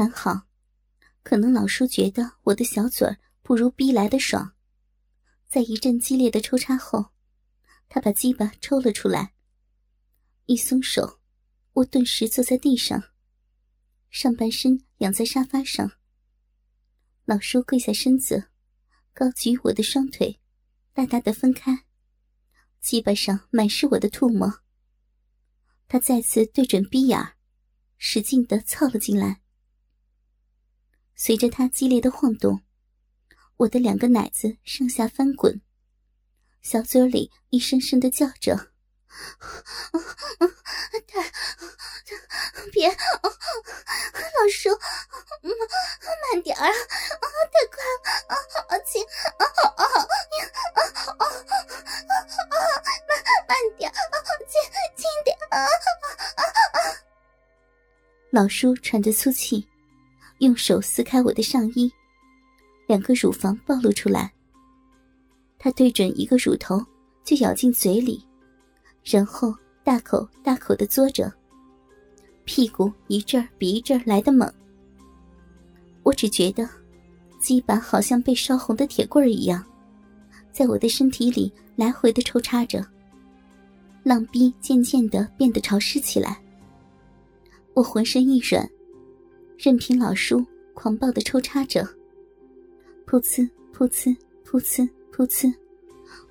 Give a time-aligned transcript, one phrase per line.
[0.00, 0.46] 还好，
[1.22, 4.54] 可能老叔觉得我的小嘴儿不如逼来的爽，
[5.46, 7.10] 在一阵激烈的抽插后，
[7.86, 9.34] 他把鸡巴抽了出来。
[10.46, 11.20] 一松手，
[11.74, 13.10] 我顿时坐在地上，
[14.08, 15.92] 上半身仰在沙发上。
[17.26, 18.48] 老叔跪下身子，
[19.12, 20.40] 高举我的双腿，
[20.94, 21.84] 大大的分开，
[22.80, 24.62] 鸡巴上满是我的唾沫。
[25.88, 27.34] 他再次对准逼眼，
[27.98, 29.42] 使劲的凑了进来。
[31.22, 32.62] 随着他激烈的晃动，
[33.58, 35.60] 我的两个奶子上下翻滚，
[36.62, 38.56] 小嘴里一声声的叫着。
[41.06, 41.30] 太，
[42.72, 42.96] 别，老
[44.50, 44.70] 叔，
[46.32, 47.84] 慢点儿，太快
[48.70, 49.04] 了，亲，
[49.38, 49.46] 慢
[53.46, 53.92] 慢点，
[54.48, 54.58] 轻
[54.96, 55.36] 轻点。
[58.30, 59.68] 老叔喘着粗气，
[60.40, 61.90] 用手撕开我的上衣，
[62.86, 64.32] 两个乳房暴露出来，
[65.58, 66.82] 他对准一个乳头
[67.24, 68.22] 就咬进嘴里。
[69.04, 71.32] 然后大口大口的嘬着，
[72.44, 74.50] 屁股一阵比一阵来的猛。
[76.02, 76.68] 我只觉得，
[77.38, 79.62] 鸡巴好像被烧红的铁棍一样，
[80.50, 82.84] 在我的身体里来回的抽插着。
[84.02, 86.42] 浪逼渐渐的变得潮湿起来。
[87.74, 88.66] 我浑身一软，
[89.62, 91.82] 任凭老叔狂暴的抽插着。
[93.06, 95.52] 噗呲噗呲噗呲噗呲，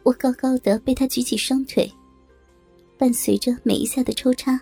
[0.02, 1.92] 我高高的被他举起双腿。
[2.98, 4.60] 伴随着每一下的抽插，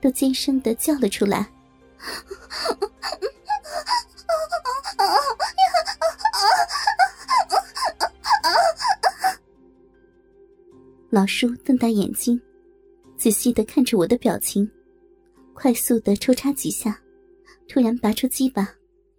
[0.00, 1.46] 都尖声的叫了出来。
[11.10, 12.40] 老叔瞪大眼睛，
[13.18, 14.70] 仔细的看着我的表情，
[15.52, 16.98] 快速的抽插几下，
[17.68, 18.76] 突然拔出鸡巴，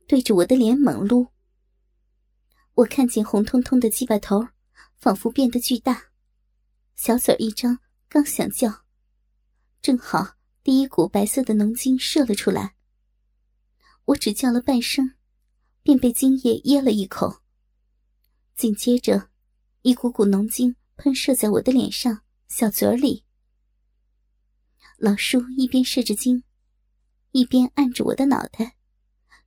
[0.08, 1.28] 对着我的脸猛撸。
[2.76, 4.48] 我看见红彤彤的鸡巴头，
[4.98, 6.12] 仿佛变得巨大，
[6.96, 7.80] 小嘴一张。
[8.10, 8.86] 刚想叫，
[9.82, 12.74] 正好第一股白色的浓精射了出来。
[14.06, 15.16] 我只叫了半声，
[15.84, 17.42] 便被精液噎了一口。
[18.56, 19.30] 紧接着，
[19.82, 23.26] 一股股浓精喷射在我的脸上、小嘴里。
[24.98, 26.44] 老叔一边射着精，
[27.38, 28.78] 一边按着我的脑袋，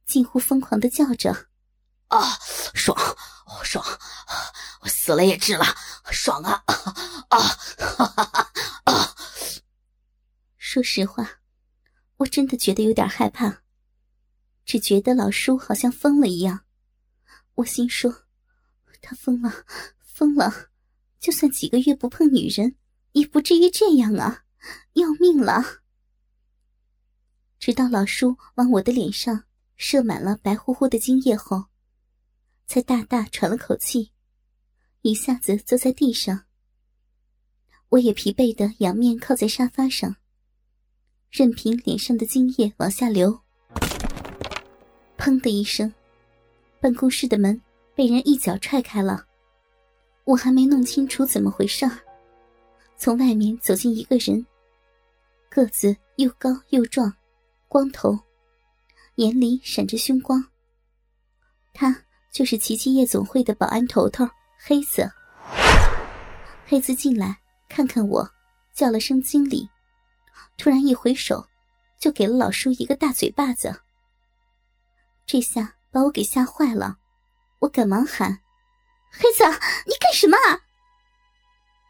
[0.07, 1.49] 近乎疯狂的叫着
[2.07, 2.39] ：“啊，
[2.73, 2.97] 爽，
[3.65, 3.85] 爽，
[4.83, 5.65] 我死了也值了，
[6.13, 6.63] 爽啊，
[7.31, 7.39] 啊，
[7.97, 8.25] 哈哈
[8.87, 9.17] 哈！”
[10.57, 11.41] 说实话，
[12.19, 13.63] 我真的觉得有点害怕，
[14.65, 16.61] 只觉得老叔好像疯了一样。
[17.57, 18.23] 我心说，
[19.03, 19.65] 他疯了，
[20.15, 20.69] 疯了，
[21.19, 22.77] 就算几个月不碰女人，
[23.15, 24.45] 也不至于这样啊！
[24.93, 25.80] 要命了！
[27.61, 29.45] 直到老叔往我的脸上
[29.77, 31.67] 射满了白乎乎的精液后，
[32.67, 34.13] 才大大喘了口气，
[35.03, 36.47] 一下子坐在地上。
[37.91, 40.17] 我也疲惫的仰面靠在沙发上。
[41.31, 43.39] 任凭脸上的精液往下流，
[45.19, 45.93] 砰的一声，
[46.81, 47.61] 办公室的门
[47.95, 49.27] 被人一脚踹开了。
[50.25, 51.87] 我还没弄清楚怎么回事，
[52.97, 54.45] 从外面走进一个人，
[55.51, 57.15] 个子又高又壮，
[57.71, 58.19] 光头，
[59.15, 60.45] 眼里闪着凶光。
[61.73, 61.97] 他
[62.33, 65.09] 就是奇迹夜总会的保安头头黑子。
[66.67, 67.39] 黑子进来
[67.69, 68.29] 看看我，
[68.75, 69.71] 叫了声经理。
[70.59, 71.47] 突然一回手，
[72.01, 73.83] 就给了老叔一个大嘴巴子。
[75.25, 76.99] 这下把我给吓坏了，
[77.61, 78.41] 我赶忙喊
[79.15, 79.45] ：“黑子，
[79.87, 80.37] 你干什么？”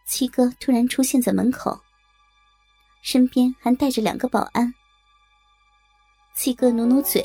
[0.07, 1.81] 七哥突然出现在门口，
[3.01, 4.75] 身边还带着两个保安。
[6.43, 7.23] 七哥努努嘴，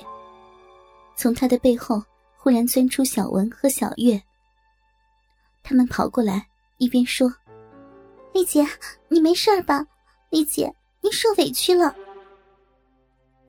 [1.16, 2.04] 从他的背后
[2.36, 4.22] 忽然钻出小文和小月。
[5.64, 6.46] 他们跑过来，
[6.80, 7.34] 一边说
[8.36, 8.68] ：“丽姐，
[9.08, 9.88] 你没事吧？
[10.32, 11.96] 丽姐。”你受委屈了，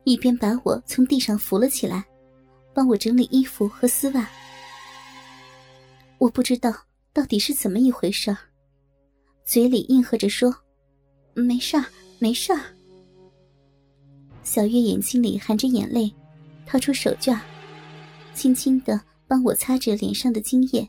[0.05, 2.05] 一边把我从地上扶了起来，
[2.73, 4.25] 帮我整理衣服和丝袜。
[6.19, 6.73] 我不知道
[7.13, 8.39] 到底是怎么一回事儿，
[9.45, 10.55] 嘴里应和着说
[11.35, 11.85] ：“没事儿，
[12.21, 12.61] 没事儿。”
[14.47, 16.09] 小月眼睛里含着眼泪，
[16.65, 17.37] 掏出手绢，
[18.33, 20.89] 轻轻的帮我擦着脸上的精液，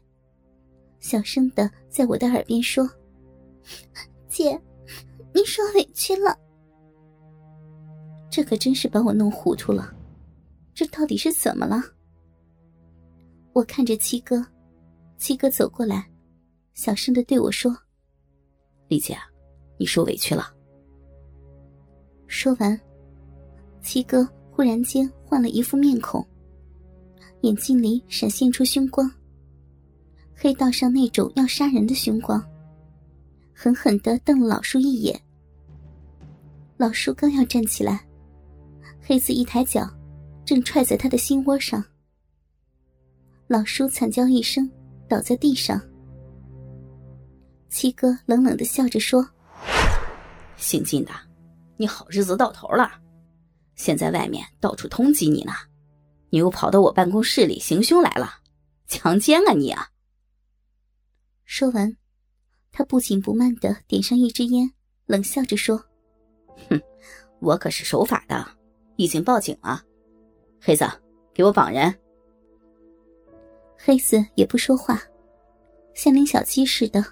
[1.00, 2.88] 小声的在我的耳边说
[4.30, 4.51] ：“姐，
[5.33, 6.38] 您受委屈了。”
[8.30, 9.92] 这可真是把我弄糊涂了，
[10.75, 11.83] 这到底是怎么了？
[13.54, 14.45] 我看着七哥，
[15.18, 16.07] 七哥走过来，
[16.75, 17.75] 小声的对我说
[18.88, 19.18] ：“李姐，
[19.80, 20.54] 你受委屈了。”
[22.30, 22.80] 说完，
[23.87, 26.21] 七哥忽然间换了一副面孔，
[27.39, 29.09] 眼睛里闪现出凶光，
[30.35, 32.43] 黑道上那种要杀人的凶光，
[33.53, 35.17] 狠狠的瞪了老叔一眼。
[36.75, 38.05] 老叔刚要站起来，
[39.01, 39.89] 黑子一抬脚，
[40.43, 41.81] 正踹在他的心窝上。
[43.47, 44.69] 老叔惨叫一声，
[45.07, 45.81] 倒在地上。
[47.69, 49.25] 七哥冷冷的笑着说
[50.57, 51.11] ：“姓金的，
[51.77, 52.91] 你好日子到头了，
[53.77, 55.53] 现在外面到处通缉你呢，
[56.29, 58.29] 你又跑到我办公室里行凶来了，
[58.88, 59.88] 强奸啊你啊！”
[61.45, 61.95] 说完，
[62.74, 64.69] 他不紧不慢的点上一支烟，
[65.06, 65.81] 冷笑着说。
[66.69, 66.81] 哼，
[67.39, 68.45] 我可是守法的，
[68.97, 69.81] 已经报警了。
[70.59, 70.85] 黑子，
[71.33, 71.94] 给我绑人。
[73.77, 75.00] 黑子也不说话，
[75.94, 77.06] 像领小鸡似的，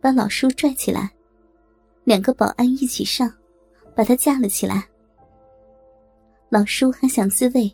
[0.00, 1.08] 把老叔拽起来，
[2.02, 3.32] 两个保安一起上，
[3.94, 4.89] 把他架了起来。
[6.50, 7.72] 老叔还想自卫，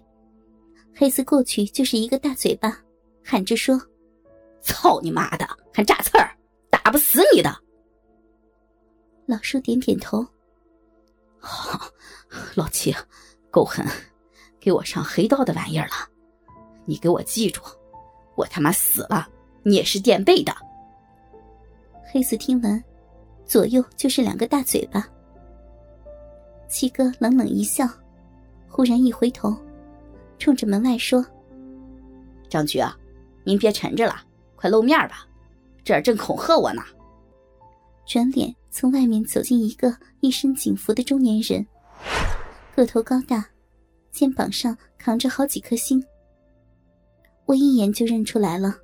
[0.94, 2.78] 黑子过去就是一个大嘴巴，
[3.24, 3.80] 喊着说
[4.60, 6.30] ：“操你妈的，还炸刺儿，
[6.68, 7.56] 打不死你的！”
[9.24, 10.24] 老叔点点头。
[11.38, 11.90] 好，
[12.54, 12.94] 老七，
[13.50, 13.82] 够狠，
[14.60, 15.94] 给我上黑道的玩意儿了。
[16.84, 17.62] 你给我记住，
[18.34, 19.26] 我他妈死了，
[19.62, 20.54] 你也是垫背的。
[22.12, 22.84] 黑子听完，
[23.46, 25.08] 左右就是两个大嘴巴。
[26.68, 27.88] 七哥冷冷一笑，
[28.76, 29.56] 忽然一回头，
[30.38, 31.24] 冲着门外说
[32.46, 32.94] ：“张局啊，
[33.42, 34.20] 您别沉着了，
[34.54, 35.26] 快露面吧，
[35.82, 36.82] 这儿正恐吓我呢。”
[38.04, 41.66] 转脸从外面走进一个一身警服的中年人，
[42.74, 43.48] 个头高大，
[44.12, 46.04] 肩膀上扛着好几颗星。
[47.46, 48.76] 我一眼就认出来了，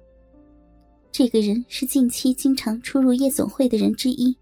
[1.11, 4.35] 这个人是近期经常出入夜总会的人之一。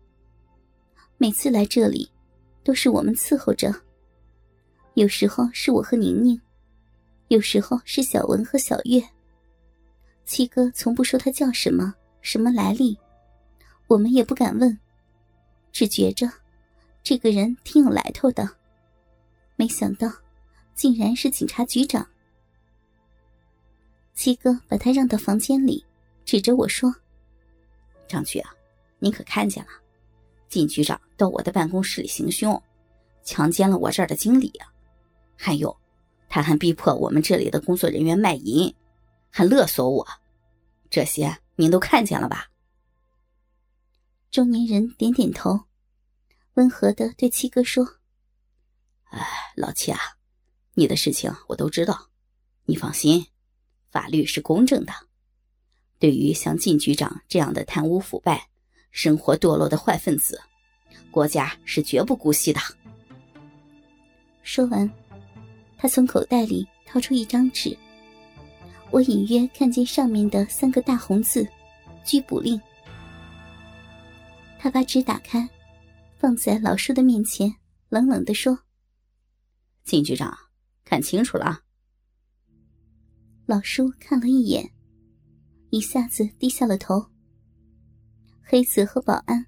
[1.18, 2.08] 每次来这里，
[2.62, 3.74] 都是我们伺候着。
[4.94, 6.40] 有时候是我和宁宁，
[7.28, 9.02] 有时候是小文和小月。
[10.24, 12.98] 七哥从不说他叫什么，什么来历。
[13.86, 14.78] 我们也不敢问，
[15.72, 16.30] 只觉着
[17.02, 18.48] 这个人挺有来头的。
[19.56, 20.12] 没想到，
[20.74, 22.06] 竟然是警察局长。
[24.14, 25.84] 七哥把他让到房间里，
[26.24, 26.94] 指着我说
[28.06, 28.54] ：“张局啊，
[28.98, 29.70] 您可看见了？
[30.48, 32.60] 靳局长到我的办公室里行凶，
[33.24, 34.70] 强奸了我这儿的经理啊！
[35.42, 35.74] 还有，
[36.28, 38.74] 他还逼迫我们这里的工作人员卖淫，
[39.30, 40.06] 还勒索我。
[40.90, 42.50] 这些您都看见了吧？”
[44.30, 45.60] 中年人点点头，
[46.54, 47.96] 温和的对七哥说
[49.08, 49.26] ：“哎，
[49.56, 49.98] 老七啊，
[50.74, 52.10] 你的事情我都知道，
[52.66, 53.26] 你放心，
[53.90, 54.92] 法律是公正的。
[55.98, 58.50] 对于像靳局长这样的贪污腐败、
[58.90, 60.38] 生活堕落的坏分子，
[61.10, 62.60] 国家是绝不姑息的。”
[64.44, 64.90] 说完，
[65.80, 67.74] 他从口袋里掏出一张纸，
[68.90, 71.48] 我隐约看见上面的三个大红字
[72.04, 72.60] ：“拘捕令。”
[74.60, 75.48] 他把纸打开，
[76.18, 77.50] 放在老叔的面前，
[77.88, 78.58] 冷冷的说
[79.82, 80.36] ：“靳局长，
[80.84, 81.62] 看清楚了。”
[83.48, 84.70] 老叔看了一眼，
[85.70, 87.06] 一下子低下了头。
[88.42, 89.46] 黑子和保安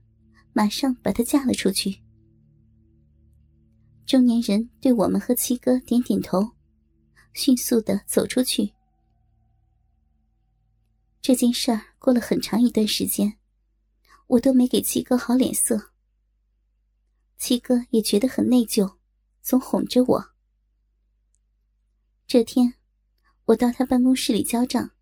[0.54, 2.00] 马上把他架了出去。
[4.06, 6.52] 中年人对我们和七哥点点头，
[7.32, 8.74] 迅速的走出去。
[11.20, 13.38] 这件事儿过了很长一段时间。
[14.28, 15.92] 我都没给七哥好脸色，
[17.36, 18.96] 七哥也觉得很内疚，
[19.42, 20.34] 总哄着我。
[22.26, 22.72] 这天，
[23.44, 24.92] 我到他办公室里交账，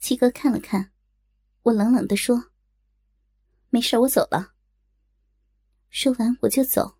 [0.00, 0.90] 七哥看了看，
[1.62, 2.50] 我冷冷的说
[3.70, 4.54] ：“没事，我走了。”
[5.90, 6.95] 说完我就走。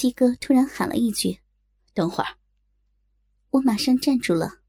[0.00, 1.40] 七哥突然喊了一句
[1.92, 2.36] ：“等会儿！”
[3.50, 4.60] 我马上站住了。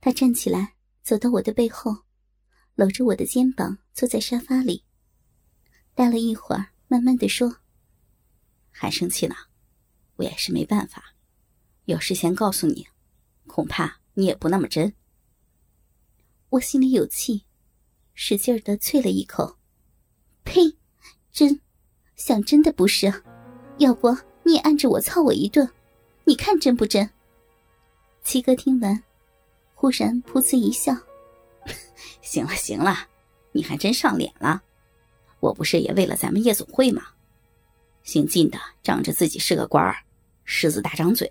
[0.00, 1.96] 他站起来，走到我的背后。
[2.74, 4.84] 搂着我的肩膀，坐在沙发里，
[5.94, 7.58] 待了一会儿，慢慢的说
[8.72, 9.36] ：“还生气呢，
[10.16, 11.14] 我也是没办法。
[11.84, 12.88] 要事先告诉你，
[13.46, 14.92] 恐怕你也不那么真。”
[16.50, 17.44] 我心里有气，
[18.14, 19.60] 使劲的啐了一口
[20.42, 20.76] ：“呸！
[21.30, 21.60] 真，
[22.16, 23.22] 想真的不是？
[23.80, 25.66] 要不你也按着我操我一顿，
[26.24, 27.08] 你看真不真？”
[28.22, 29.02] 七哥听完，
[29.74, 30.94] 忽然噗呲一笑。
[32.20, 33.08] 行了行了，
[33.52, 34.62] 你还真上脸了。
[35.40, 37.02] 我不是也为了咱们夜总会吗？
[38.02, 39.96] 姓靳的仗着自己是个官儿，
[40.44, 41.30] 狮子大张嘴，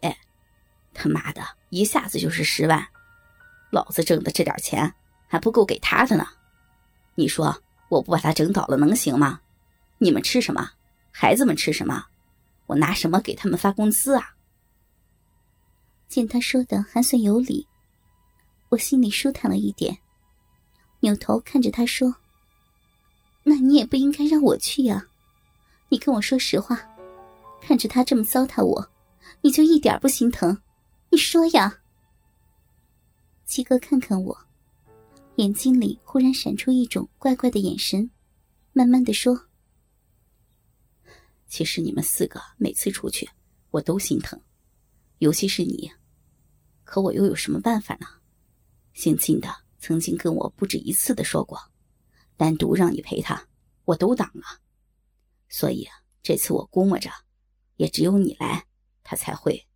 [0.92, 2.84] 他妈的一下子就是十万，
[3.70, 4.92] 老子挣的这点钱
[5.28, 6.26] 还不够给他的呢。
[7.14, 9.40] 你说我不把他整倒了能行吗？
[10.00, 10.72] 你们吃什么？
[11.12, 12.06] 孩子们吃什么？
[12.70, 14.36] 我拿什么给他们发工资啊？
[16.08, 17.68] 见他说的还算有理，
[18.70, 19.98] 我心里舒坦了一点，
[21.00, 22.16] 扭头看着他说
[23.42, 25.08] ：“那你也不应该让我去呀，
[25.90, 26.80] 你跟我说实话，
[27.60, 28.88] 看着他这么糟蹋我，
[29.42, 30.56] 你就一点不心疼？
[31.10, 31.80] 你说呀？”
[33.46, 34.38] 七哥看看我，
[35.38, 38.12] 眼睛里忽然闪出一种怪怪的眼神，
[38.74, 39.49] 慢慢的说。
[41.50, 43.28] 其实你们四个每次出去，
[43.72, 44.40] 我都心疼，
[45.18, 45.92] 尤其是你。
[46.84, 48.08] 可我又有什么办法呢？
[48.94, 51.60] 姓金的曾经跟我不止一次的说过，
[52.38, 53.48] 单独让你陪他，
[53.86, 54.62] 我都挡了。
[55.50, 55.88] 所以
[56.22, 57.10] 这次我估摸着，
[57.78, 58.68] 也只有你来，
[59.04, 59.68] 他才会。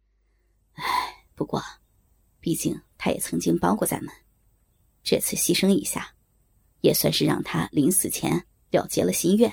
[0.74, 1.62] 唉，不过，
[2.40, 4.14] 毕竟他也曾经帮过咱们，
[5.04, 6.16] 这次牺牲一下，
[6.82, 9.52] 也算是让他临死前了结了心愿。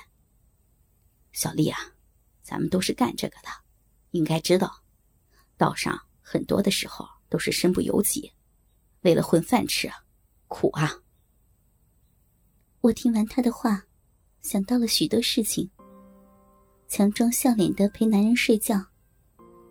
[1.33, 1.79] 小丽啊。
[2.50, 3.49] 咱们都是干这个的，
[4.11, 4.83] 应该知道，
[5.57, 8.33] 道上很多的时候都是身不由己，
[9.02, 9.88] 为了混饭吃，
[10.49, 10.92] 苦啊！
[12.80, 13.85] 我听完他的话，
[14.42, 15.71] 想到了许多事情：
[16.88, 18.85] 强装笑脸的陪男人睡觉，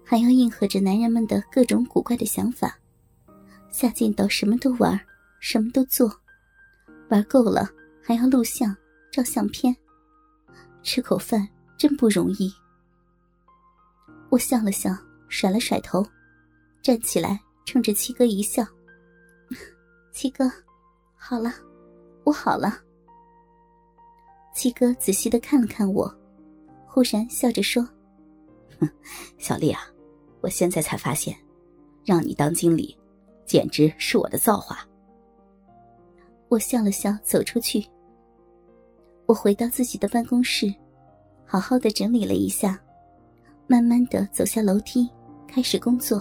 [0.06, 2.80] 还要应和着男人们的各种古怪的想法，
[3.74, 4.98] 下贱到什么都玩，
[5.42, 6.10] 什么都做，
[7.10, 7.70] 玩够了
[8.02, 8.74] 还要录像、
[9.12, 9.76] 照相片，
[10.82, 11.46] 吃口饭
[11.78, 12.50] 真不容易。
[14.30, 14.96] 我笑了笑，
[15.28, 16.06] 甩了甩头，
[16.82, 18.64] 站起来，冲着七哥一笑
[20.14, 20.52] ：“七哥，
[21.16, 21.52] 好了，
[22.24, 22.80] 我好了。”
[24.54, 26.14] 七哥仔细的看了看我，
[26.86, 27.88] 忽然笑着说
[28.80, 28.90] ：“哼，
[29.38, 29.82] 小丽啊，
[30.42, 31.36] 我现在才发现，
[32.06, 32.96] 让你当经理，
[33.46, 34.86] 简直是我的造化。”
[36.50, 37.84] 我笑了笑，走出去。
[39.26, 40.74] 我回到自己的办公室，
[41.46, 42.80] 好好的整理了一下。
[43.70, 45.08] 慢慢的走下楼梯，
[45.48, 46.20] 开始工作。